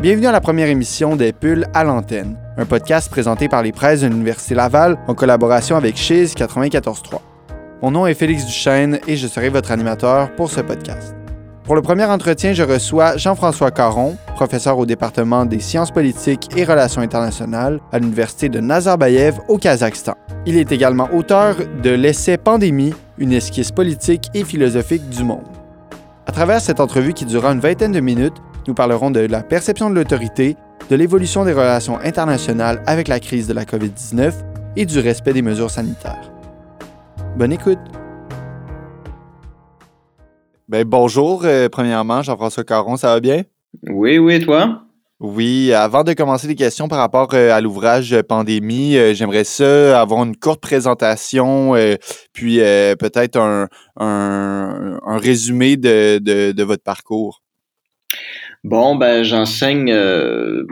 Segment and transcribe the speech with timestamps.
[0.00, 4.02] Bienvenue à la première émission des Pulls à l'antenne, un podcast présenté par les presses
[4.02, 7.18] de l'Université Laval en collaboration avec Chiz 94.3.
[7.82, 11.16] Mon nom est Félix Duchesne et je serai votre animateur pour ce podcast.
[11.64, 16.62] Pour le premier entretien, je reçois Jean-François Caron, professeur au département des sciences politiques et
[16.62, 20.14] relations internationales à l'Université de Nazarbayev au Kazakhstan.
[20.46, 25.48] Il est également auteur de l'essai Pandémie, une esquisse politique et philosophique du monde.
[26.28, 28.36] À travers cette entrevue qui durera une vingtaine de minutes,
[28.68, 30.54] nous parlerons de la perception de l'autorité,
[30.90, 34.34] de l'évolution des relations internationales avec la crise de la COVID-19
[34.76, 36.30] et du respect des mesures sanitaires.
[37.36, 37.78] Bonne écoute!
[40.68, 43.42] Ben, bonjour, euh, premièrement, Jean-François Caron, ça va bien?
[43.88, 44.82] Oui, oui, toi?
[45.18, 49.98] Oui, avant de commencer les questions par rapport euh, à l'ouvrage Pandémie, euh, j'aimerais ça
[49.98, 51.72] avoir une courte présentation,
[52.34, 53.38] puis peut-être
[53.96, 57.40] un, résumé de, votre parcours.
[58.64, 60.64] Bon, ben j'enseigne, euh,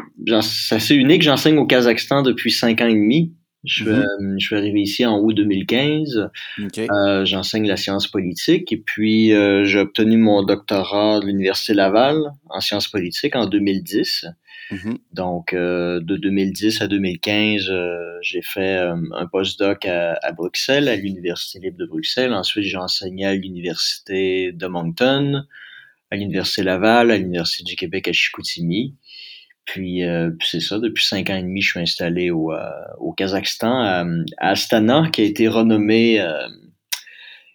[0.43, 3.33] c'est assez unique, j'enseigne au Kazakhstan depuis cinq ans et demi.
[3.67, 3.89] Je, mm-hmm.
[3.89, 6.31] euh, je suis arrivé ici en août 2015.
[6.79, 12.17] Euh, j'enseigne la science politique et puis euh, j'ai obtenu mon doctorat de l'Université Laval
[12.49, 14.27] en sciences politiques en 2010.
[14.71, 14.97] Mm-hmm.
[15.13, 17.73] Donc, de 2010 à 2015,
[18.21, 22.33] j'ai fait un postdoc à, à, Bruxelles, à l'Université libre de Bruxelles.
[22.33, 25.45] Ensuite, j'ai enseigné à l'Université de Moncton,
[26.11, 28.95] à l'Université Laval, à l'Université du Québec à Chicoutimi.
[29.65, 33.13] Puis, euh, c'est ça, depuis cinq ans et demi, je suis installé au, euh, au
[33.13, 34.05] Kazakhstan, à,
[34.39, 36.49] Astana, qui a été renommé euh,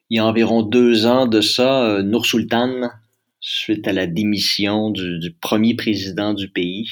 [0.10, 2.90] il y a environ deux ans de ça, Nur Sultan,
[3.40, 6.90] suite à la démission du, du premier président du pays.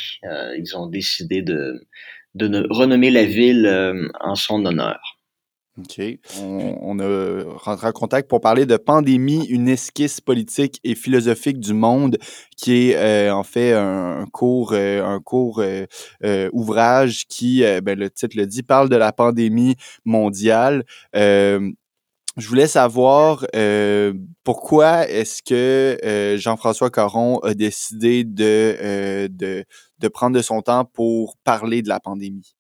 [0.58, 1.86] ils ont décidé de,
[2.36, 5.19] de renommer la ville en son honneur.
[5.80, 6.02] OK.
[6.42, 11.74] On, a rentré en contact pour parler de Pandémie, une esquisse politique et philosophique du
[11.74, 12.18] monde,
[12.58, 15.86] qui est euh, en fait un, cours, un cours euh,
[16.24, 20.84] euh, ouvrage qui, ben, le titre le dit, parle de la pandémie mondiale.
[21.14, 23.46] je voulais savoir
[24.44, 29.66] pourquoi est-ce que Jean-François Caron a décidé de, de,
[30.00, 32.59] de prendre de son temps pour parler de la pandémie?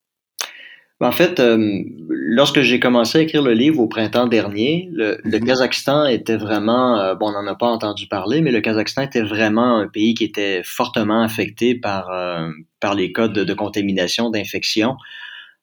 [1.02, 5.46] En fait, euh, lorsque j'ai commencé à écrire le livre au printemps dernier, le, mhm.
[5.46, 9.22] Kazakhstan était vraiment, euh, bon, on n'en a pas entendu parler, mais le Kazakhstan était
[9.22, 12.50] vraiment un pays qui était fortement affecté par, euh,
[12.82, 14.98] par les cas de, contamination, d'infection.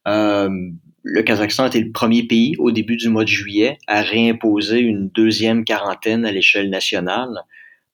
[0.07, 5.11] le Kazakhstan était le premier pays au début du mois de juillet à réimposer une
[5.11, 7.43] deuxième quarantaine à l'échelle nationale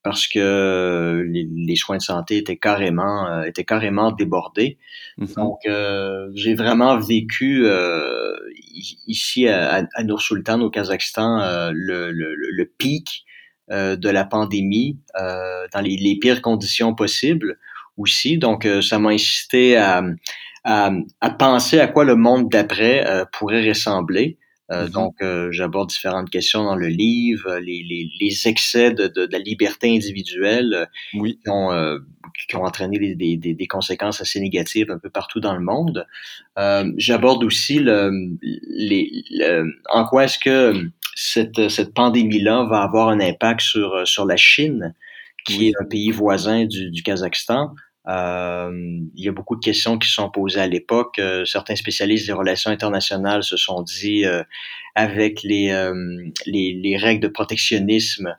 [0.02, 4.78] parce que les, soins de santé étaient carrément euh, étaient carrément débordés.
[5.18, 5.34] Mm-hmm.
[5.36, 8.34] Donc euh, j'ai vraiment vécu euh,
[9.06, 13.24] ici à, à Nur Sultan au Kazakhstan euh, le, le, le, pic
[13.70, 17.58] euh, de la pandémie dans les, les, pires conditions possibles
[17.96, 18.38] aussi.
[18.38, 20.02] Donc ça m'a incité à,
[20.64, 24.36] à, à, penser à quoi le monde d'après pourrait ressembler.
[24.72, 24.91] Euh, mm-hmm.
[24.91, 29.33] Donc, euh, j'aborde différentes questions dans le livre, les, les, les excès de, de, de,
[29.33, 31.38] la liberté individuelle euh, oui.
[31.43, 31.71] qui, ont,
[32.49, 36.06] qui ont entraîné des, des, des, conséquences assez négatives un peu partout dans le monde.
[36.97, 38.10] j'aborde aussi le,
[38.43, 39.10] les,
[39.91, 44.94] en quoi est-ce que cette, cette pandémie-là va avoir un impact sur, sur la Chine,
[45.44, 47.75] qui est un pays voisin du, du Kazakhstan.
[48.08, 51.18] Euh, il y a beaucoup de questions qui sont posées à l'époque.
[51.18, 54.42] Euh, certains spécialistes des relations internationales se sont dit, euh,
[54.94, 55.72] avec les,
[56.44, 58.36] les, les, règles de protectionnisme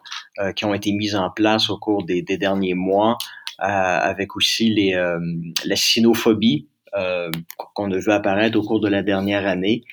[0.55, 3.17] qui ont été mises en place au cours des, des derniers mois,
[3.57, 4.93] avec aussi les,
[5.65, 6.67] la sinophobie
[7.73, 9.83] qu'on a vu apparaître au cours de la dernière année,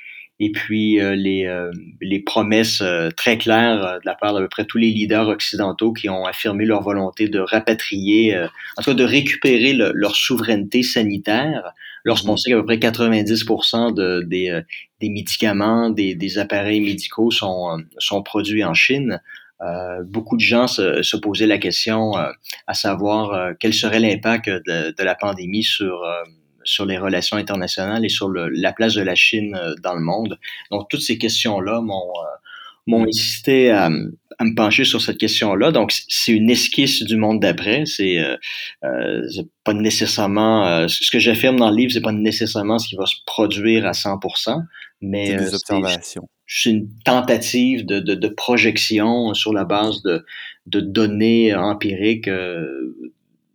[0.43, 1.71] et puis euh, les, euh,
[2.01, 5.93] les promesses euh, très claires de la part d'à peu près tous les leaders occidentaux
[5.93, 8.37] qui ont affirmé leur volonté de rapatrier,
[8.77, 11.75] en tout cas de récupérer leur souveraineté sanitaire,
[12.05, 12.39] lorsqu'on mhm.
[12.39, 14.61] sait qu'à peu près 90% de, des,
[15.01, 19.21] des médicaments, des, des appareils médicaux sont, sont produits en Chine.
[19.61, 24.95] Euh, beaucoup de gens se, se posaient la question à savoir quel serait l'impact de,
[24.97, 26.03] de, la pandémie sur
[26.65, 30.03] sur les relations internationales et sur le, la place de la Chine euh, dans le
[30.03, 30.39] monde.
[30.71, 32.37] Donc, toutes ces questions-là m'ont euh,
[32.87, 35.71] m'ont incité à, à, me pencher sur cette question-là.
[35.71, 37.85] Donc, c'est une esquisse du monde d'après.
[37.87, 38.37] C'est euh,
[38.85, 39.23] euh
[39.65, 43.07] pas nécessairement euh, ce que j'affirme dans le livre, c'est pas nécessairement ce qui va
[43.07, 44.63] se produire à 100%,
[45.03, 46.29] mais des observations.
[46.47, 50.25] C'est une tentative de, de, de, projection sur la base de,
[50.67, 52.95] de données empiriques de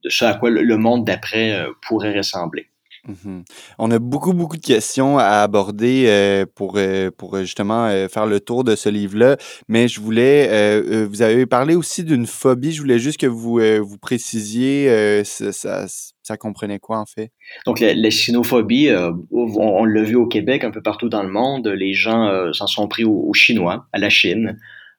[0.07, 2.69] ce à quoi le monde d'après pourrait ressembler.
[3.07, 3.41] Mmh
[3.77, 8.25] On a beaucoup, beaucoup de questions à aborder euh, pour, euh, pour justement euh, faire
[8.25, 9.37] le tour de ce livre-là,
[9.67, 13.59] mais je voulais, vous avez parlé aussi d'une phobie, je voulais juste que vous,
[14.01, 17.31] précisiez, ça, comprenait quoi en fait?
[17.65, 18.09] Donc la, la
[19.31, 22.87] on, l'a vu au Québec, un peu partout dans le monde, les gens s'en sont
[22.87, 24.57] pris aux Chinois, à la Chine.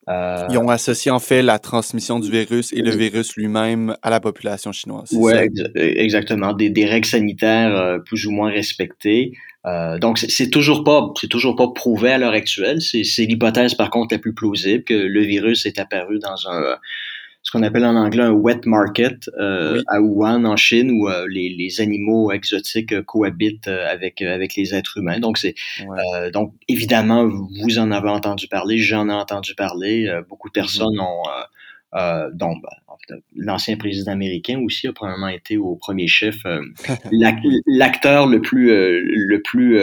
[0.09, 4.11] Euh, Ils ont associé en fait la transmission du virus et le virus lui-même à
[4.11, 5.09] la population chinoise.
[5.13, 5.33] Oui,
[5.75, 6.53] exactement.
[6.53, 9.33] Des, des, règles sanitaires euh, plus ou moins respectées.
[9.67, 12.81] Euh, donc c'est toujours pas c'est toujours pas prouvé à l'heure actuelle.
[12.81, 16.77] C'est l'hypothèse par contre la plus plausible que le virus est apparu dans un
[17.47, 21.27] ce qu'on appelle en anglais un wet market euh, à Wuhan en Chine où euh,
[21.31, 25.21] les, les, animaux exotiques euh, cohabitent avec avec les êtres humains.
[25.21, 25.55] Donc c'est
[26.33, 30.11] donc évidemment vous en avez entendu parler, j'en ai entendu parler.
[30.29, 30.55] beaucoup de mm-hmm.
[30.55, 31.23] personnes ont
[31.97, 36.61] euh, donc, ben, l'ancien président américain aussi a probablement été au premier chef euh,
[37.67, 39.79] l'acteur le plus euh, le plus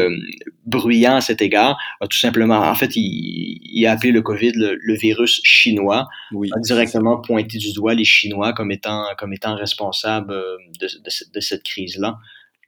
[0.65, 1.77] bruyant à cet égard.
[2.01, 6.59] A tout simplement, en fait, il, a appelé le COVID le, virus chinois, oui, a
[6.59, 10.33] directement pointé du doigt les Chinois comme étant comme étant responsables
[10.79, 10.87] de,
[11.33, 12.17] de, cette crise là.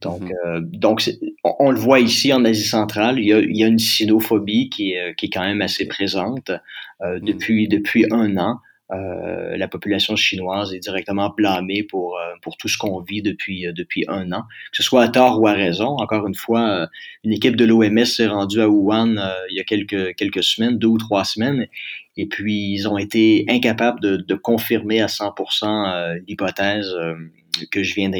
[0.01, 0.79] Donc, mm-hmm.
[0.79, 1.03] donc
[1.43, 4.69] on, le voit ici en Asie centrale, il y a, il y a une sinophobie
[4.69, 6.51] qui est, qui est quand même assez présente
[7.01, 7.19] mm.
[7.21, 8.59] depuis, depuis un an.
[8.91, 13.65] Euh, la population chinoise est directement blâmée pour, euh, pour tout ce qu'on vit depuis,
[13.65, 15.97] euh, depuis un an, que ce soit à tort ou à raison.
[15.97, 16.87] Encore une fois,
[17.23, 19.15] une équipe de l'OMS s'est rendue à Wuhan
[19.49, 21.67] il y a quelques, quelques semaines, deux ou trois semaines,
[22.15, 26.95] et puis ils ont été incapables de, de confirmer à 100% l'hypothèse
[27.71, 28.11] que je viens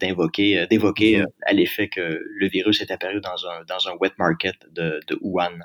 [0.00, 1.26] d'invoquer, d'évoquer mm-hmm.
[1.46, 5.18] à l'effet que le virus est apparu dans un, dans un wet market de, de
[5.20, 5.60] Wuhan.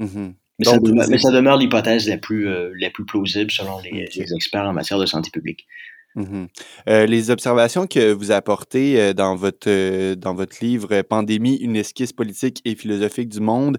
[0.00, 0.34] Mm-hmm.
[0.58, 4.98] Mais, ça demeure, l'hypothèse la plus, euh, la plus plausible selon les, experts en matière
[4.98, 5.66] de santé publique.
[6.14, 6.44] Mmh
[6.88, 12.12] euh, les observations que vous apportez euh, dans votre dans votre livre Pandémie, une esquisse
[12.12, 13.78] politique et philosophique du monde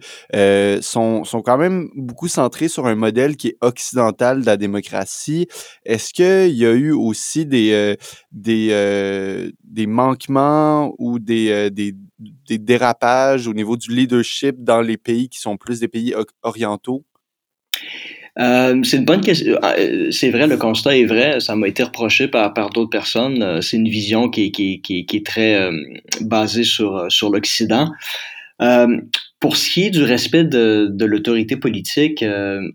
[0.82, 5.48] sont, sont quand même beaucoup centrées sur un modèle qui est occidental de la démocratie.
[5.86, 7.98] Est-ce qu'il y a eu aussi des
[8.32, 11.94] des, des manquements ou des, des
[12.48, 17.06] des dérapages au niveau du leadership dans les pays qui sont plus des pays orientaux?
[18.40, 19.60] Euh, c'est une bonne question.
[19.64, 21.40] Euh, c'est vrai, le constat est vrai.
[21.40, 23.44] Ça m'a été reproché par, par d'autres personnes.
[23.44, 25.70] Euh, c'est une vision qui, qui, qui, qui est très
[26.22, 27.92] basée sur, sur l'Occident.
[29.40, 32.24] pour ce qui est du respect de, de l'autorité politique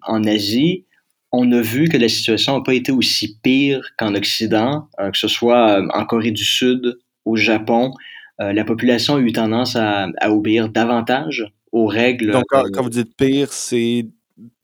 [0.07, 0.85] en Asie,
[1.33, 5.29] on a vu que la situation n'a pas été aussi pire qu'en Occident, que ce
[5.29, 7.93] soit en Corée du Sud, au Japon.
[8.39, 12.31] La population a eu tendance à, à obéir davantage aux règles.
[12.31, 14.07] Donc, quand, quand vous dites pire, c'est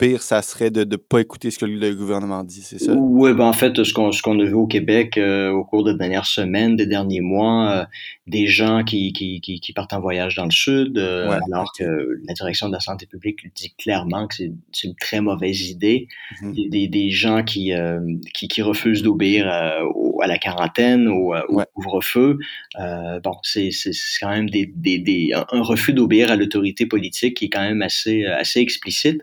[0.05, 2.93] pire, ça serait de ne pas écouter ce que le gouvernement dit, c'est ça?
[2.95, 5.95] Oui, ben en fait, ce qu'on qu'on a vu au Québec euh, au cours des
[5.95, 7.85] dernières semaines, des derniers mois, euh,
[8.27, 11.85] des gens qui, qui, qui, qui, partent en voyage dans le sud, euh, alors que
[12.27, 16.09] la direction de la santé publique dit clairement que c'est une très mauvaise idée.
[16.43, 16.71] Mm-hmm.
[16.71, 17.73] des, des, gens qui,
[18.33, 22.39] qui, qui, refusent d'obéir à, la quarantaine, au, au couvre-feu.
[22.79, 23.71] bon, c'est
[24.21, 27.83] quand même des, des, des un refus d'obéir à l'autorité politique qui est quand même
[27.83, 29.23] assez, assez explicite.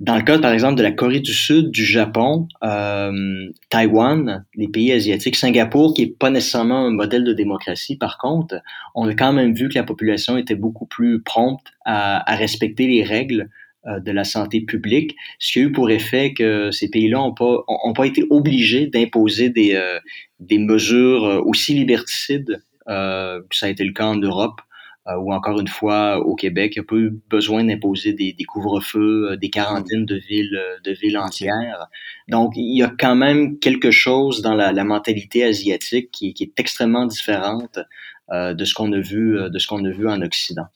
[0.00, 4.68] Dans le cas, par exemple, de la Corée du Sud, du Japon, euh, Taïwan, les
[4.68, 8.56] pays asiatiques, Singapour, qui est pas nécessairement un modèle de démocratie, par contre,
[8.94, 12.86] on a quand même vu que la population était beaucoup plus prompte à, à respecter
[12.86, 13.50] les règles
[13.86, 17.34] euh, de la santé publique, ce qui a eu pour effet que ces pays-là n'ont
[17.34, 19.98] pas, ont, pas été obligés d'imposer des, euh,
[20.38, 24.67] des mesures aussi liberticides euh, que ça a été le cas en Europe euh,
[25.16, 28.44] ou encore une fois au Québec, il n'y a pas eu besoin d'imposer des, des
[28.44, 31.86] couvre-feux, euh, des quarantaines de villes, euh, de villes entières.
[32.28, 36.44] Donc, il y a quand même quelque chose dans la, la mentalité asiatique qui, qui,
[36.44, 37.78] est extrêmement différente
[38.30, 40.66] euh, de ce qu'on a vu, de ce qu'on a vu en Occident.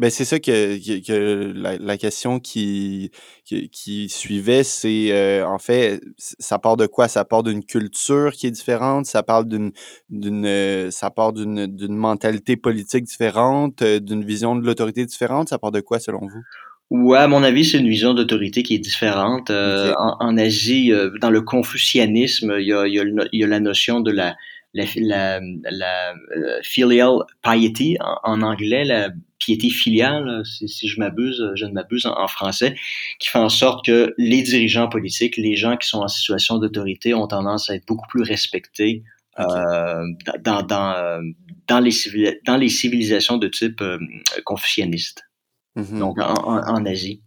[0.00, 3.10] Ben c'est ça que, que, la, la, question qui,
[3.44, 7.06] qui, qui suivait, c'est euh, en fait, ça part de quoi?
[7.06, 9.72] Ça part d'une culture qui est différente, ça parle d'une
[10.08, 15.50] d'une euh, ça part d'une d'une mentalité politique différente, euh, d'une vision de l'autorité différente,
[15.50, 16.42] ça part de quoi selon vous?
[16.88, 19.50] Ouais, à mon avis, c'est une vision d'autorité qui est différente.
[19.50, 23.46] en, en, Asie, dans le confucianisme, il y a, il y a, il y a
[23.46, 24.34] la notion de la,
[24.74, 26.14] la, la, la
[26.62, 32.06] filial piety en, en, anglais, la piété filiale, si, si je m'abuse, je ne m'abuse
[32.06, 32.76] en, français,
[33.18, 37.14] qui fait en sorte que les dirigeants politiques, les gens qui sont en situation d'autorité
[37.14, 39.02] ont tendance à être beaucoup plus respectés
[39.38, 40.04] euh,
[40.40, 41.20] dans, dans,
[41.66, 41.92] dans, les
[42.44, 43.98] dans les civilisations de type euh,
[44.44, 45.24] confucianiste,
[45.76, 45.98] mm-hmm.
[45.98, 47.22] donc en, en, Asie.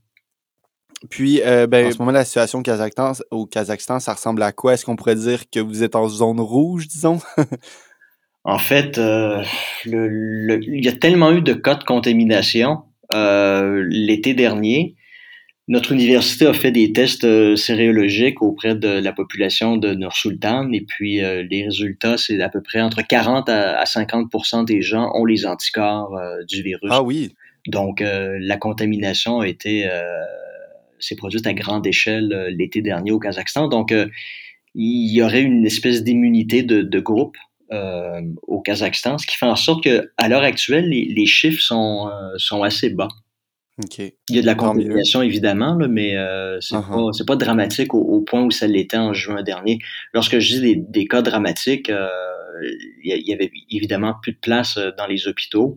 [1.10, 4.52] Puis, euh, ben, en ce moment, la situation au Kazakhstan, au Kazakhstan, ça ressemble à
[4.52, 4.74] quoi?
[4.74, 7.20] Est-ce qu'on pourrait dire que vous êtes en zone rouge, disons?
[8.46, 9.42] En fait, euh,
[9.86, 12.82] le, il y a tellement eu de cas de contamination
[13.14, 14.96] euh, l'été dernier.
[15.70, 20.82] Notre université a fait des tests euh, sériologiques auprès de la population de Nur-Sultan et
[20.82, 25.46] puis les résultats, c'est à peu près entre 40 à, 50% des gens ont les
[25.46, 26.20] anticorps
[26.50, 26.90] du virus.
[26.92, 27.34] Ah oui.
[27.68, 29.90] Donc, la contamination a été
[31.04, 33.68] s'est produite à grande échelle l'été dernier au Kazakhstan.
[33.68, 33.94] Donc,
[34.76, 37.38] il y aurait une espèce d'immunité de, de groupe
[37.74, 42.34] euh, au Kazakhstan, ce qui fait en sorte qu'à l'heure actuelle, les, chiffres sont, euh,
[42.38, 43.08] sont assez bas.
[43.96, 47.26] Il y a de la contamination, évidemment, mais euh, c'est uh-huh.
[47.26, 49.80] pas, dramatique au, point où ça l'était en juin dernier.
[50.14, 51.92] Lorsque je dis des, cas dramatiques,
[53.04, 55.76] il y, avait évidemment plus de place dans les hôpitaux.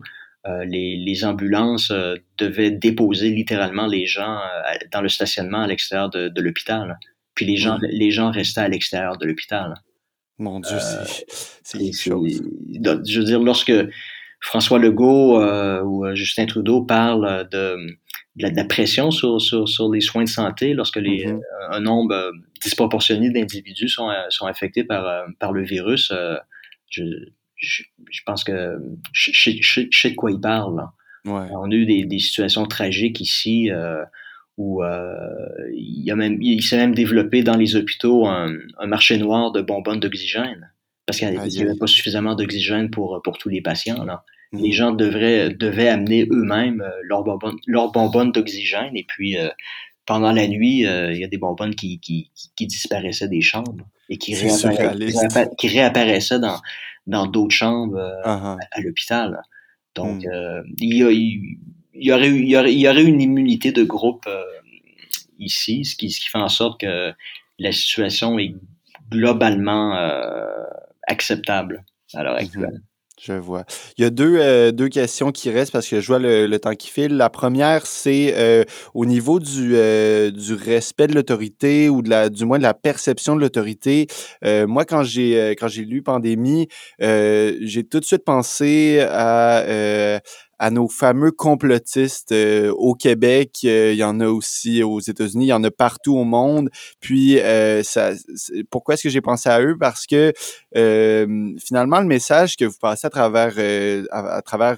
[0.65, 1.91] Les, ambulances
[2.37, 4.39] devaient déposer littéralement les gens
[4.91, 6.97] dans le stationnement à l'extérieur de, l'hôpital.
[7.35, 9.75] Puis les gens, les gens restaient à l'extérieur de l'hôpital.
[10.39, 10.77] Mon Dieu,
[11.63, 12.41] c'est quelque chose.
[12.71, 13.73] Je veux dire, lorsque
[14.39, 17.75] François Legault euh, ou euh, Justin Trudeau parlent de,
[18.35, 21.39] de, la, pression sur, sur, sur, les soins de santé, lorsque les, mm-hmm.
[21.71, 26.13] un nombre disproportionné d'individus sont, sont affectés par, par le virus,
[26.89, 27.03] je,
[27.57, 28.79] je, je, pense que
[29.11, 29.51] je,
[29.91, 30.87] sais de quoi parlent.
[31.25, 31.47] Ouais.
[31.51, 33.69] On a eu des, des situations tragiques ici
[34.57, 35.13] où euh,
[35.71, 39.51] il, y a même, il s'est même développé dans les hôpitaux un, un marché noir
[39.51, 40.71] de bonbonnes d'oxygène
[41.05, 44.03] parce qu'il n'y avait pas suffisamment d'oxygène pour, pour tous les patients.
[44.03, 44.25] Là.
[44.51, 44.61] Mmh.
[44.61, 49.49] Les gens devraient, devaient amener eux-mêmes euh, leurs bonbonnes, leurs bonbonnes d'oxygène et puis euh,
[50.05, 53.85] pendant la nuit, euh, il y a des bonbonnes qui, qui, qui, disparaissaient des chambres
[54.09, 54.35] et qui,
[55.57, 56.61] qui réapparaissaient dans,
[57.07, 58.57] dans d'autres chambres uh-huh.
[58.71, 59.41] à, l'hôpital.
[59.95, 60.63] Donc, mmh.
[60.79, 61.57] il, y a, il,
[61.99, 64.43] il y aurait il y aurait, une immunité de groupe euh,
[65.39, 67.13] ici, ce qui, ce qui fait en sorte que
[67.59, 68.55] la situation est
[69.09, 70.63] globalement euh,
[71.07, 71.83] acceptable
[72.13, 72.45] à l'heure mhm.
[72.45, 72.81] actuelle.
[73.19, 73.65] Je vois.
[73.97, 76.75] Il y a deux, euh, deux questions qui restent parce que je vois le, temps
[76.75, 77.17] qui file.
[77.17, 79.69] La première, c'est au niveau du,
[80.31, 84.07] du respect de l'autorité ou de la, du moins de la perception de l'autorité.
[84.43, 86.67] moi, quand j'ai quand j'ai lu Pandémie,
[86.99, 90.21] j'ai tout de suite pensé à
[90.59, 93.59] à nos fameux complotistes euh, au Québec.
[93.63, 96.69] Euh, il y en a aussi aux États-Unis, il y en a partout au monde.
[96.99, 98.11] Puis, euh, ça,
[98.69, 99.77] pourquoi est-ce que j'ai pensé à eux?
[99.79, 100.33] Parce que
[100.73, 103.55] finalement, le message que vous passez à travers,
[104.11, 104.77] à, travers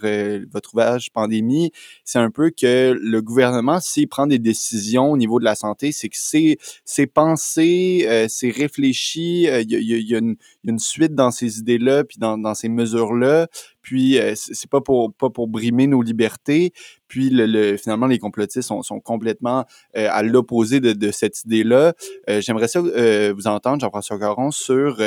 [0.52, 1.72] votre ouvrage Pandémie,
[2.06, 5.92] c'est un peu que le gouvernement, s'il prend des décisions au niveau de la santé,
[5.92, 11.16] c'est que c'est, c'est pensé, c'est réfléchi, il y y, une, y a une suite
[11.16, 13.48] dans ces idées-là, puis dans, dans ces mesures-là
[13.90, 16.74] puis euh, c'est pas pour pas pour brimer nos libertés.
[17.08, 19.66] Puis le, finalement, les complotistes sont, sont complètement
[19.98, 21.94] euh, à l'opposé de, de, cette idée-là.
[22.30, 25.02] Euh, j'aimerais ça vous entendre, Jean-François Caron, sur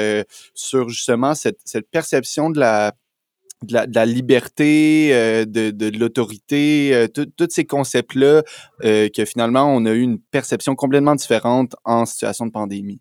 [0.54, 2.92] sur justement cette, cette perception de la
[3.62, 5.10] de la, de la, liberté,
[5.46, 8.42] de, de, l'autorité, tous ces concepts-là,
[8.80, 13.00] que finalement, on a eu une perception complètement différente en situation de pandémie.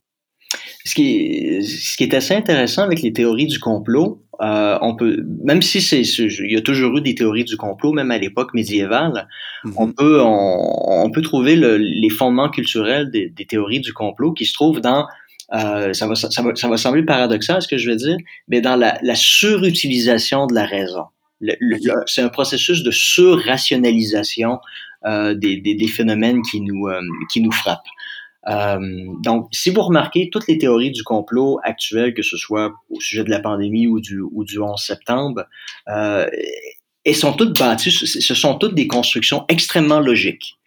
[0.84, 4.96] Ce qui, est, ce qui est assez intéressant avec les théories du complot, euh, on
[4.96, 8.18] peut, même si c'est, il y a toujours eu des théories du complot, même à
[8.18, 9.28] l'époque médiévale,
[9.64, 9.74] mm-hmm.
[9.78, 14.34] on peut, on, on peut trouver le, les fondements culturels des, des, théories du complot
[14.34, 15.06] qui se trouvent dans,
[15.54, 18.18] euh, ça, va, ça, va, ça va sembler paradoxal ce que je veux dire,
[18.48, 21.06] mais dans la, la surutilisation de la raison.
[21.42, 24.60] Le, c'est un processus de surrationalisation
[25.06, 27.80] euh, des, des, des, phénomènes qui nous, euh, qui nous frappent.
[28.48, 28.80] Euh,
[29.24, 33.24] donc, si vous remarquez, toutes les théories du complot actuelles, que ce soit au sujet
[33.24, 35.46] de la pandémie ou du, ou du 11 septembre,
[35.90, 36.28] euh,
[37.04, 40.58] elles sont toutes bâties, ce sont toutes des constructions extrêmement logiques.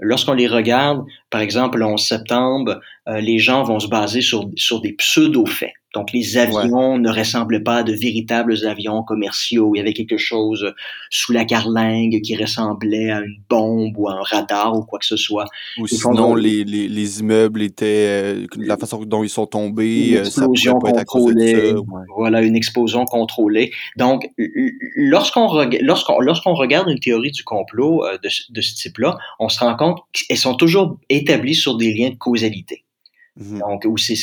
[0.00, 4.50] Lorsqu'on les regarde, par exemple, le 11 septembre, euh, les gens vont se baser sur,
[4.56, 5.72] sur des pseudo-faits.
[5.94, 9.72] Donc, les avions ne ressemblaient pas à de véritables avions commerciaux.
[9.74, 10.74] Il y avait quelque chose
[11.10, 15.06] sous la carlingue qui ressemblait à une bombe ou à un radar ou quoi que
[15.06, 15.46] ce soit.
[15.78, 20.16] Ou sinon, les, les, les, immeubles étaient, euh, la façon dont ils sont tombés, une
[20.16, 21.74] euh, explosion contrôlée.
[22.16, 23.72] Voilà, une explosion contrôlée.
[23.96, 24.28] Donc,
[24.96, 25.46] lorsqu'on
[25.80, 29.76] lorsqu'on lorsqu'on regarde une théorie du complot euh, de, de ce type-là, on se rend
[29.76, 32.84] compte qu'elles sont toujours établies sur des liens de causalité.
[33.36, 33.58] Mhm.
[33.58, 34.14] Donc, où c'est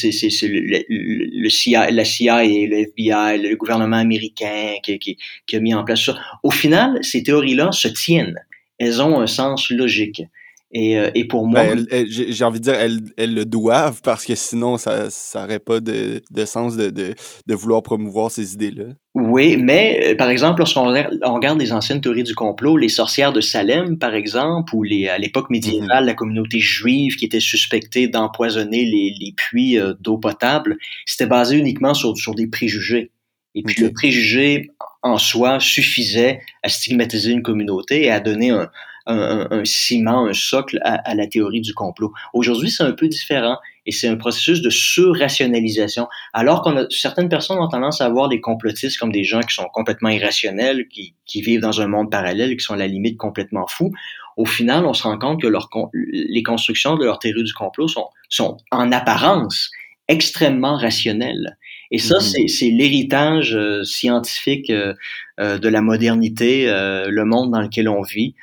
[0.43, 5.59] le, le, CIA, la CIA et le FBI, le gouvernement américain qui, qui, qui a
[5.59, 6.17] mis en place ça.
[6.43, 8.39] Au final, ces théories-là se tiennent.
[8.77, 10.23] Elles ont un sens logique.
[10.73, 11.63] Et, euh, et pour moi.
[11.63, 15.81] Ben, j'ai envie de dire, elles, elles, le doivent parce que sinon, ça n'aurait pas
[15.81, 17.13] de, de sens de, de,
[17.45, 18.85] de, vouloir promouvoir ces idées-là.
[19.13, 23.41] Oui, mais euh, par exemple, lorsqu'on regarde les anciennes théories du complot, les sorcières de
[23.41, 26.07] Salem, par exemple, ou les, à l'époque médiévale, mhm.
[26.07, 31.57] la communauté juive qui était suspectée d'empoisonner les, les puits euh, d'eau potable, c'était basé
[31.57, 33.11] uniquement sur, sur des préjugés.
[33.53, 34.69] Et puis le préjugé
[35.01, 38.69] en soi suffisait à stigmatiser une communauté et à donner un,
[39.05, 42.11] un, un ciment, un socle à, à, la théorie du complot.
[42.33, 46.07] Aujourd'hui, c'est un peu différent et c'est un processus de surrationalisation.
[46.33, 49.55] Alors qu'on a certaines personnes ont tendance à voir les complotistes comme des gens qui
[49.55, 53.17] sont complètement irrationnels, qui, qui vivent dans un monde parallèle, qui sont à la limite
[53.17, 53.91] complètement fous.
[54.37, 57.87] Au final, on se rend compte que leur, les constructions de leur théorie du complot
[57.87, 59.71] sont, sont en apparence
[60.07, 61.57] extrêmement rationnelles.
[61.91, 62.47] Et ça, mm-hmm.
[62.47, 64.93] c'est l'héritage euh, scientifique euh,
[65.39, 68.35] euh, de la modernité, le monde dans lequel on vit.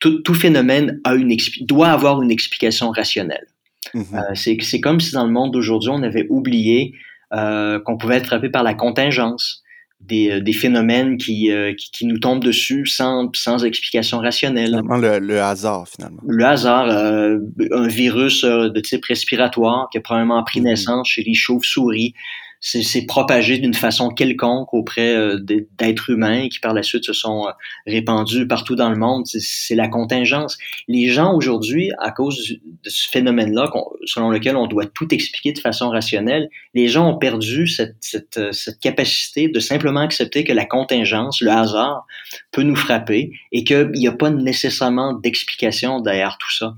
[0.00, 3.46] Tout, tout, phénomène a une doit avoir une explication rationnelle.
[3.94, 4.60] Mm-hmm.
[4.60, 6.94] c'est comme si dans le monde d'aujourd'hui, on avait oublié
[7.32, 9.64] qu'on pouvait être frappé par la contingence,
[10.00, 14.80] des, euh, des phénomènes qui, euh, qui, qui, nous tombent dessus sans, sans explication rationnelle.
[14.84, 16.22] Le, le hasard, finalement.
[16.26, 17.38] Le hasard, euh,
[17.72, 20.64] un virus de type respiratoire qui a probablement pris mm-hmm.
[20.64, 22.14] naissance chez les chauves-souris,
[22.60, 27.46] c'est propagé d'une façon quelconque auprès euh, d'êtres humains qui par la suite se sont
[27.46, 27.50] euh,
[27.86, 29.26] répandus partout dans le monde.
[29.26, 30.58] C'est la contingence.
[30.88, 33.70] Les gens aujourd'hui, à cause de ce phénomène-là,
[34.06, 38.38] selon lequel on doit tout expliquer de façon rationnelle, les gens ont perdu cette, cette,
[38.38, 42.06] euh, cette capacité de simplement accepter que la contingence, le hasard,
[42.50, 46.74] peut nous frapper et qu'il n'y a pas nécessairement d'explication derrière tout ça.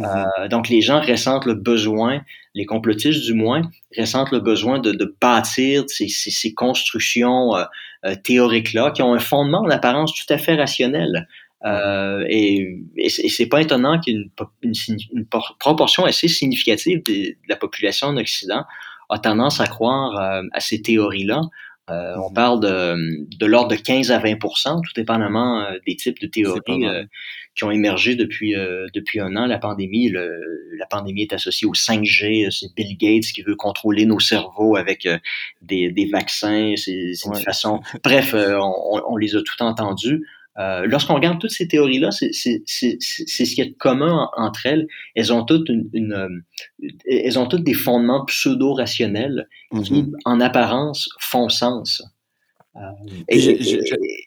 [0.00, 0.28] Mm-hmm.
[0.40, 2.22] Euh, donc, les gens ressentent le besoin,
[2.54, 3.62] les complotistes du moins,
[3.96, 7.64] ressentent le besoin de, de bâtir ces, ces, ces constructions euh,
[8.06, 11.28] euh, théoriques-là qui ont un fondement en apparence tout à fait rationnel.
[11.66, 14.30] Euh, et, et c'est pas étonnant ait une,
[14.62, 15.26] une,
[15.58, 18.64] proportion assez significative de, la population en Occident
[19.10, 20.16] a tendance à croire
[20.52, 21.42] à ces théories-là.
[21.88, 26.20] Euh, on parle de, de l'ordre de 15 à 20% tout dépendamment euh, des types
[26.20, 27.04] de théories euh,
[27.56, 28.54] qui ont émergé depuis,
[28.94, 29.46] depuis un an.
[29.46, 30.30] La pandémie, le,
[30.78, 32.50] la pandémie est associée au 5G.
[32.50, 35.08] C'est Bill Gates qui veut contrôler nos cerveaux avec
[35.60, 36.74] des, des vaccins.
[36.76, 37.80] C'est une façon.
[38.04, 40.24] Bref, on, on, les a tout entendus.
[40.58, 44.86] Euh, lorsqu'on regarde toutes ces théories-là, c'est ce qui est commun entre elles.
[45.14, 49.48] Elles ont toutes, une, une euh, elles ont toutes des fondements pseudo-rationnels
[49.84, 50.12] qui, mm-hmm.
[50.24, 52.02] en apparence, font sens.
[52.76, 52.80] Euh,
[53.28, 53.38] et,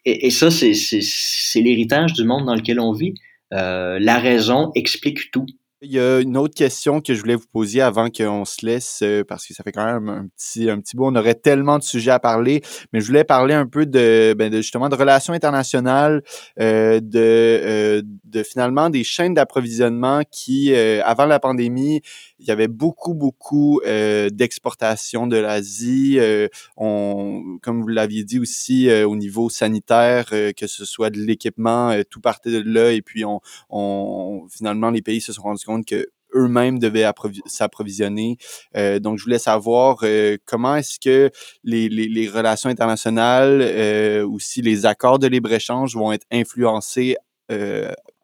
[0.06, 3.13] et, et, ça, c'est l'héritage du monde dans lequel on vit.
[3.54, 5.45] Euh, la raison explique tout.
[5.86, 9.02] Il y a une autre question que je voulais vous poser avant qu'on se laisse,
[9.04, 11.08] euh, parce que ça fait quand même un petit, un petit bout.
[11.08, 12.62] On aurait tellement de sujets à parler,
[12.93, 16.24] mais je voulais parler un peu de, ben de justement de relations internationales,
[16.62, 22.00] euh, de, euh, de finalement des chaînes d'approvisionnement qui, euh, avant la pandémie,
[22.39, 26.15] il y avait beaucoup, beaucoup euh, d'exportation de l'Asie.
[26.17, 31.93] Euh, on, comme vous l'aviez dit aussi, au niveau sanitaire, que ce soit de l'équipement,
[32.10, 32.91] tout partait de là.
[32.91, 37.09] Et puis, on, on, finalement, les pays se sont rendus compte que eux-mêmes devaient
[37.45, 38.38] s'approvisionner.
[38.75, 41.29] Euh, donc, je voulais savoir euh, comment est-ce que
[41.63, 47.15] les, les, les, relations internationales, euh, aussi les accords de libre-échange vont être influencés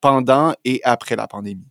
[0.01, 1.67] pendant et après la pandémie?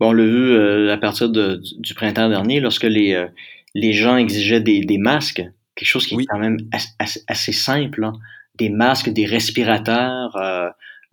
[0.00, 3.26] Bon, on l'a vu euh, à partir de, du printemps dernier, lorsque les, euh,
[3.74, 5.42] les gens exigeaient des, des, masques,
[5.74, 8.14] quelque chose qui est quand même assez, assez simple, hein.
[8.56, 10.38] des masques, des respirateurs.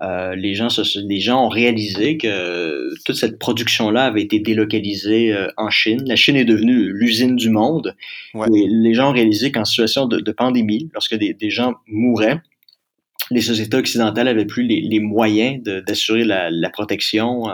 [0.01, 5.35] Euh, euh, les, gens, les gens ont réalisé que toute cette production-là avait été délocalisée
[5.57, 6.03] en Chine.
[6.05, 7.95] La Chine est devenue l'usine du monde.
[8.33, 8.47] Ouais.
[8.53, 12.39] Et les gens ont réalisé qu'en situation de, de, pandémie, lorsque des, des, gens mouraient,
[13.31, 17.49] les sociétés occidentales avaient plus les, les moyens d'assurer la, la, protection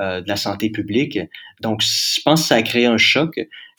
[0.00, 1.18] euh, de la santé publique.
[1.60, 3.38] Donc, je pense que ça a créé un choc.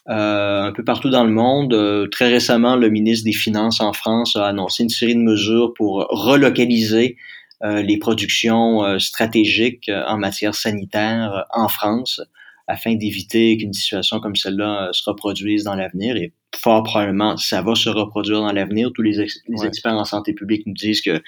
[0.09, 1.73] Euh, un peu partout dans le monde.
[1.73, 5.73] Euh, très récemment, le ministre des Finances en France a annoncé une série de mesures
[5.73, 7.19] pour relocaliser euh,
[7.63, 12.21] les productions euh, stratégiques en matière sanitaire en France
[12.67, 16.15] afin d'éviter qu'une situation comme celle-là se reproduise dans l'avenir.
[16.15, 18.91] Et fort probablement, ça va se reproduire dans l'avenir.
[18.93, 19.67] Tous les, ex les ouais.
[19.67, 21.21] experts en santé publique nous disent que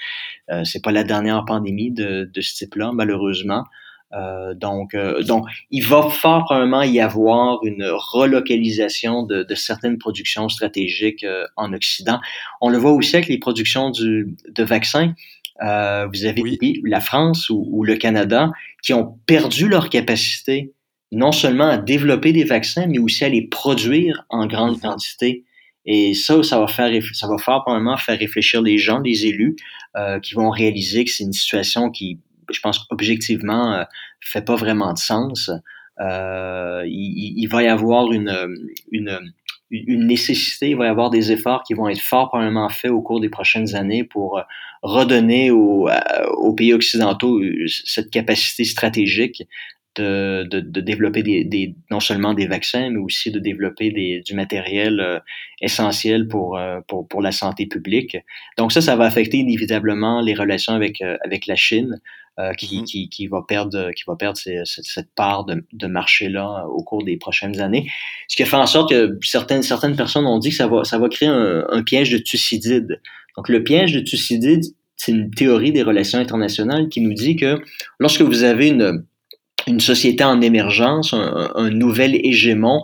[0.64, 3.64] c'est pas la dernière pandémie de, de ce type-là, malheureusement.
[4.12, 9.98] Euh, donc, euh, donc, il va fort probablement y avoir une relocalisation de, de certaines
[9.98, 12.20] productions stratégiques euh, en Occident.
[12.60, 15.14] On le voit aussi avec les productions du, de vaccins.
[15.62, 16.80] Euh, vous avez oui.
[16.84, 20.72] la France ou, ou, le Canada qui ont perdu leur capacité
[21.12, 25.44] non seulement à développer des vaccins, mais aussi à les produire en grande quantité.
[25.86, 29.56] Et ça, ça va faire, ça va fort probablement faire réfléchir les gens, les élus,
[29.96, 32.18] euh, qui vont réaliser que c'est une situation qui
[32.50, 33.84] je pense objectivement, euh,
[34.20, 35.50] fait pas vraiment de sens.
[36.00, 38.36] Euh, il, il, va y avoir une,
[38.92, 39.18] une,
[39.70, 43.00] une nécessité, il va y avoir des efforts qui vont être fort probablement faits au
[43.00, 44.40] cours des prochaines années pour
[44.82, 45.88] redonner aux,
[46.36, 49.42] aux pays occidentaux cette capacité stratégique
[49.96, 54.20] de, de, de développer des, des, non seulement des vaccins, mais aussi de développer des,
[54.20, 55.18] du matériel euh,
[55.60, 58.16] essentiel pour, euh, pour, pour la santé publique.
[58.58, 62.00] Donc ça, ça va affecter inévitablement les relations avec, euh, avec la Chine.
[62.58, 62.84] Qui, mm-hmm.
[62.84, 67.16] qui, qui, va perdre, qui va perdre cette, part de, de marché-là au cours des
[67.16, 67.88] prochaines années.
[68.28, 70.84] Ce qui a fait en sorte que certaines, certaines personnes ont dit que ça va,
[70.84, 73.00] ça va créer un, un piège de Thucydide.
[73.36, 74.64] Donc, le piège de Thucydide,
[74.96, 77.60] c'est une théorie des relations internationales qui nous dit que
[77.98, 79.04] lorsque vous avez une,
[79.66, 82.82] une société en émergence, un, nouvel hégémon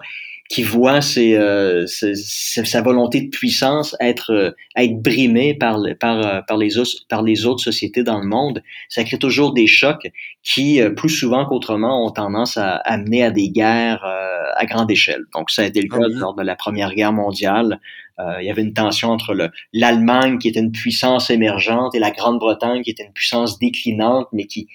[0.49, 6.41] qui voit ses, euh, sa volonté de puissance être, euh, être brimée par, par, euh,
[6.47, 10.09] par, les autres, par les autres sociétés dans le monde, ça crée toujours des chocs
[10.43, 14.05] qui, plus souvent qu'autrement, ont tendance à, amener à des guerres
[14.57, 15.23] à grande échelle.
[15.35, 17.81] Donc, ça a été le ah cas lors de la Première Guerre mondiale.
[18.21, 22.11] Euh, il y avait une tension entre l'Allemagne, qui était une puissance émergente, et la
[22.11, 24.69] Grande-Bretagne, qui était une puissance déclinante, mais qui,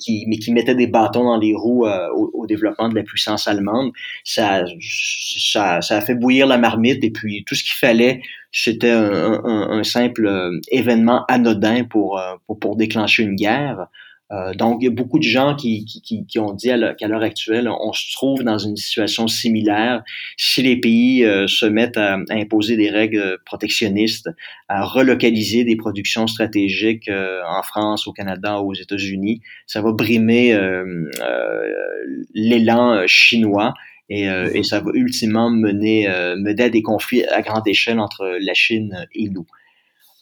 [0.00, 3.46] qui, mais qui mettait des bâtons dans les roues euh, au, développement de la puissance
[3.46, 3.92] allemande.
[4.24, 8.90] Ça, ça, ça a fait bouillir la marmite, et puis tout ce qu'il fallait, c'était
[8.90, 13.86] un, un, un, simple euh, événement anodin pour, pour, pour déclencher une guerre.
[14.32, 17.22] Euh, donc, il y a beaucoup de gens qui, qui, qui ont dit qu'à l'heure
[17.22, 20.02] actuelle, on se trouve dans une situation similaire.
[20.38, 24.30] Si les pays euh, se mettent à, imposer des règles protectionnistes,
[24.68, 30.58] à relocaliser des productions stratégiques euh, en France, au Canada, aux États-Unis, ça va brimer
[32.34, 33.74] l'élan chinois.
[34.08, 34.26] Et,
[34.62, 36.06] ça va ultimement mener,
[36.36, 39.46] mener à des conflits à grande échelle entre la Chine et nous.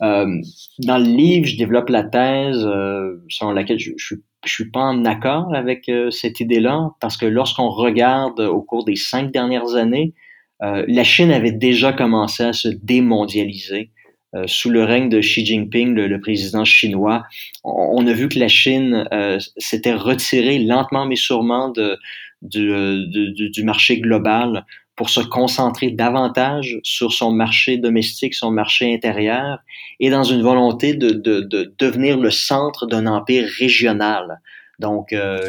[0.03, 0.41] Euh,
[0.79, 4.15] dans le livre, je développe la thèse euh, selon laquelle je, je,
[4.47, 8.97] suis pas en accord avec euh, cette idée-là, parce que lorsqu'on regarde au cours des
[8.97, 10.15] cinq dernières années,
[10.63, 13.91] euh, la Chine avait déjà commencé à se démondialiser.
[14.47, 17.25] sous le règne de Xi Jinping, le, président chinois,
[17.65, 19.05] on, a vu que la Chine
[19.57, 21.99] s'était retirée lentement mais sûrement de,
[22.41, 24.65] du, du marché global
[25.01, 29.61] pour se concentrer davantage sur son marché domestique, son marché intérieur,
[29.99, 34.43] et dans une volonté de, de, de devenir le centre d'un empire régional.
[34.79, 35.41] Donc, euh,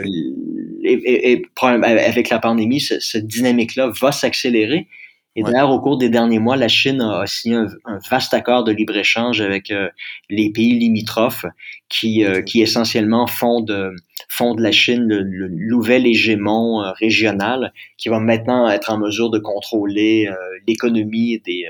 [0.85, 4.87] et, et, avec la pandémie, cette dynamique-là va s'accélérer.
[5.35, 8.71] Et d'ailleurs, au cours des derniers mois, la Chine a signé un, vaste accord de
[8.71, 9.89] libre-échange avec euh,
[10.29, 11.45] les pays limitrophes
[11.91, 13.93] qui, euh, qui essentiellement font de,
[14.29, 19.29] font de la Chine le, nouvel hégémon euh, régional qui va maintenant être en mesure
[19.29, 20.27] de contrôler
[20.67, 21.65] l'économie des,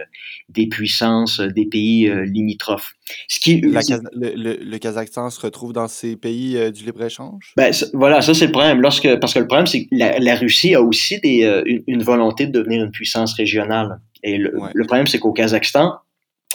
[0.48, 2.94] des puissances des pays limitrophes.
[3.28, 7.54] Ce qui, le, le, Kazakhstan se retrouve dans ces pays du libre-échange?
[7.58, 8.80] Ben, voilà, ça c'est le problème.
[8.80, 12.04] Lorsque, parce que le problème, c'est que la, la, Russie a aussi des, une, une
[12.04, 15.96] volonté de devenir une puissance régionale et le, problème, c'est qu'au Kazakhstan,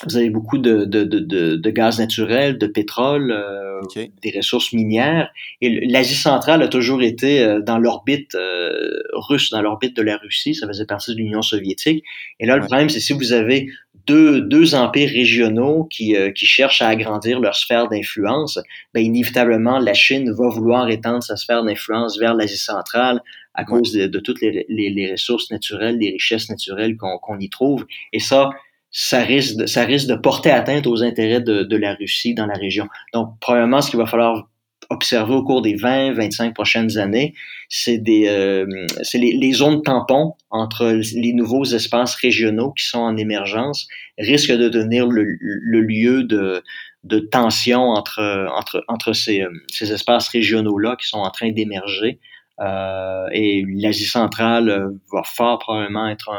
[0.05, 3.81] vous avez beaucoup de, de, de, de gaz naturel, de pétrole, euh,
[4.23, 5.31] des ressources minières.
[5.61, 10.17] Et l'Asie centrale a toujours été euh, dans l'orbite euh, russe, dans l'orbite de la
[10.17, 10.55] Russie.
[10.55, 12.05] Ça faisait partie de l'Union soviétique.
[12.41, 13.69] Et là, le problème, c'est si vous avez
[14.07, 18.61] deux, deux empires régionaux qui, qui cherchent à agrandir leur sphère d'influence,
[18.95, 23.21] ben, inévitablement, la Chine va vouloir étendre sa sphère d'influence vers l'Asie centrale,
[23.55, 27.49] à cause de, de toutes les, les, les, ressources naturelles, les richesses naturelles qu'on y
[27.49, 27.87] trouve.
[28.13, 28.51] Et ça,
[28.99, 32.47] ça risque, de, ça risque de porter atteinte aux intérêts de, de la Russie dans
[32.47, 32.89] la région.
[33.13, 34.49] Donc, probablement, ce qu'il va falloir
[34.89, 37.35] observer au cours des 20, 25 prochaines années,
[37.69, 38.65] c'est des, euh,
[39.03, 44.57] c'est les, les, zones tampons entre les nouveaux espaces régionaux qui sont en émergence risquent
[44.57, 46.63] de devenir le, le lieu de,
[47.05, 52.19] de tension entre, entre, entre ces, ces espaces régionaux-là qui sont en train d'émerger.
[52.61, 56.31] Euh, et l'Asie centrale euh, va fort probablement être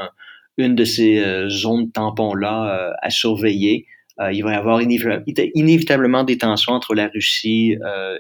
[0.58, 3.86] une de ces euh, zones tampons-là à surveiller.
[4.32, 7.76] il va y avoir inévitablement des tensions entre la Russie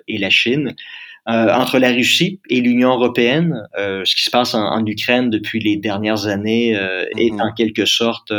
[0.08, 0.76] et la Chine.
[1.26, 6.28] entre la Russie et l'Union européenne, ce qui se passe en, Ukraine depuis les dernières
[6.28, 7.42] années est mm-hmm.
[7.42, 8.32] en quelque sorte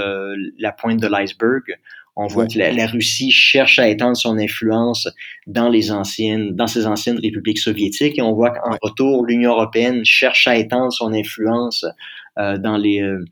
[0.58, 1.64] la pointe de l'iceberg.
[2.20, 5.08] On voit que la, Russie cherche à étendre son influence
[5.46, 10.04] dans les anciennes, dans ces anciennes républiques soviétiques, et on voit qu'en retour, l'Union européenne
[10.04, 11.87] cherche à étendre son influence
[12.37, 13.24] euh, dans les euh,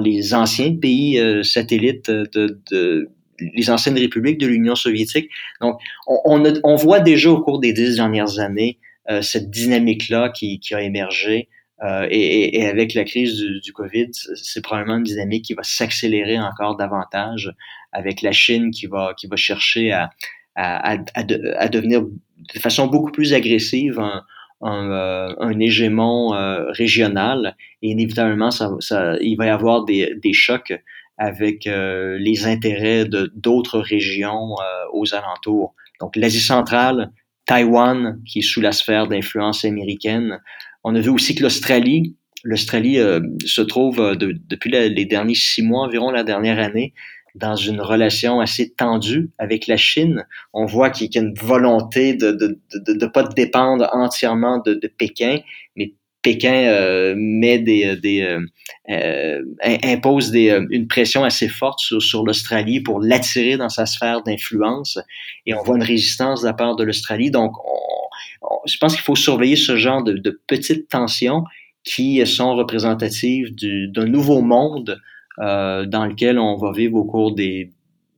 [0.00, 3.08] les anciens pays euh, satellites de, de
[3.40, 5.28] les anciennes républiques de l'Union soviétique.
[5.60, 8.78] Donc, on, on, on, voit déjà au cours des dix dernières années
[9.22, 11.48] cette dynamique-là qui, qui a émergé.
[11.82, 15.64] Euh, et, et, avec la crise du, du COVID, c'est probablement une dynamique qui va
[15.64, 17.52] s'accélérer encore davantage
[17.92, 20.10] avec la Chine qui va, qui va chercher à,
[20.54, 24.24] à, à, à devenir de façon beaucoup plus agressive un,
[24.64, 30.14] un, euh, un hégémon euh, régional et inévitablement ça, ça, il va y avoir des,
[30.22, 30.74] des chocs
[31.16, 34.56] avec les intérêts de d'autres régions
[34.92, 35.72] aux alentours.
[36.00, 37.12] Donc l'Asie centrale,
[37.46, 40.40] Taïwan, qui est sous la sphère d'influence américaine,
[40.82, 45.62] On a vu aussi que l'Australie, l'Australie euh, se trouve euh, depuis les derniers six
[45.62, 46.92] mois environ, la dernière année,
[47.34, 50.24] dans une relation assez tendue avec la Chine.
[50.52, 54.58] On voit qu'il y a une volonté de ne de, de, de, pas dépendre entièrement
[54.58, 55.40] de, de Pékin,
[55.76, 58.40] mais Pékin euh, met des, des euh,
[58.88, 59.42] euh
[59.82, 64.98] impose des, une pression assez forte sur, sur l'Australie pour l'attirer dans sa sphère d'influence
[65.44, 67.30] et on voit une résistance de la part de l'Australie.
[67.30, 71.44] Donc, on, je pense qu'il faut surveiller ce genre de, de, petites tensions
[71.82, 74.96] qui sont représentatives d'un nouveau monde euh,
[75.38, 77.70] dans lequel on va vivre au cours des,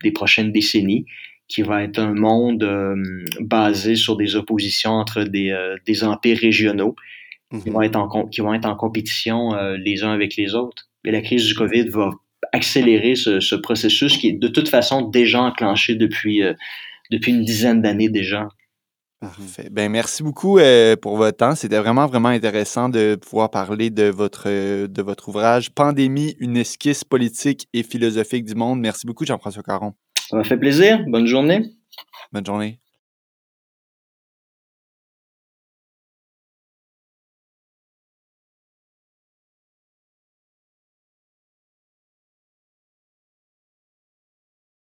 [0.03, 1.07] des prochaines décennies,
[1.49, 2.97] qui va être un monde euh,
[3.41, 6.97] basé sur des oppositions entre des, euh, des empires régionaux
[7.63, 7.85] qui, vont mhm.
[7.85, 10.89] être en, qui vont être en compétition les uns avec les autres.
[11.05, 12.11] Et la crise du COVID va
[12.53, 16.43] accélérer ce, ce, processus qui est de toute façon déjà enclenché depuis,
[17.13, 18.49] depuis une dizaine d'années déjà.
[19.21, 19.69] Parfait.
[19.71, 21.55] Ben, merci beaucoup euh, pour votre temps.
[21.55, 26.57] C'était vraiment, vraiment intéressant de pouvoir parler de votre, euh, de votre ouvrage Pandémie, une
[26.57, 28.79] esquisse politique et philosophique du monde.
[28.81, 29.95] Merci beaucoup, Jean-François Caron.
[30.29, 31.03] Ça m'a fait plaisir.
[31.07, 31.63] Bonne journée.
[32.33, 32.81] Bonne journée.